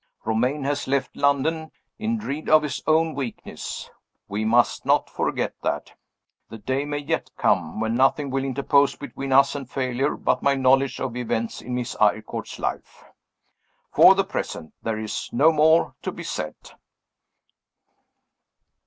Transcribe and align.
Romayne 0.25 0.63
has 0.63 0.87
left 0.87 1.15
London, 1.15 1.69
in 1.99 2.17
dread 2.17 2.49
of 2.49 2.63
his 2.63 2.81
own 2.87 3.13
weakness 3.13 3.87
we 4.27 4.43
must 4.43 4.83
not 4.83 5.11
forget 5.11 5.53
that. 5.61 5.93
The 6.49 6.57
day 6.57 6.85
may 6.85 6.97
yet 6.97 7.29
come 7.37 7.79
when 7.79 7.93
nothing 7.93 8.31
will 8.31 8.43
interpose 8.43 8.95
between 8.95 9.31
us 9.31 9.53
and 9.53 9.69
failure 9.69 10.17
but 10.17 10.41
my 10.41 10.55
knowledge 10.55 10.99
of 10.99 11.15
events 11.15 11.61
in 11.61 11.75
Miss 11.75 11.95
Eyrecourt's 12.01 12.57
life. 12.57 13.03
For 13.93 14.15
the 14.15 14.23
present, 14.25 14.73
there 14.81 14.97
is 14.97 15.29
no 15.31 15.51
more 15.51 15.93
to 16.01 16.11
be 16.11 16.23
said. 16.23 16.55